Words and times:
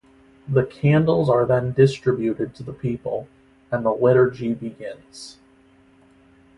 The 0.49 0.65
candles 0.65 1.29
are 1.29 1.45
then 1.45 1.73
distributed 1.73 2.55
to 2.55 2.63
the 2.63 2.73
people 2.73 3.27
and 3.69 3.85
the 3.85 3.91
Liturgy 3.93 4.55
begins. 4.55 5.37